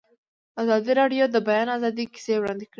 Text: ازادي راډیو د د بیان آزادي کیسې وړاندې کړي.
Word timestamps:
ازادي 0.61 0.91
راډیو 0.99 1.25
د 1.29 1.33
د 1.35 1.37
بیان 1.47 1.67
آزادي 1.77 2.05
کیسې 2.13 2.35
وړاندې 2.39 2.63
کړي. 2.65 2.69